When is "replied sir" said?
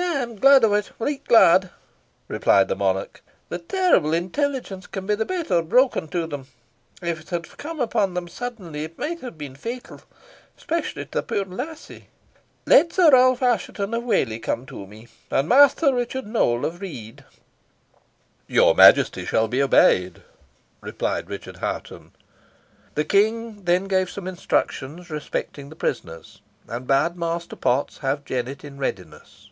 20.80-21.30